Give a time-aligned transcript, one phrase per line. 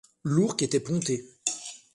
[0.23, 1.29] L’ourque était pontée.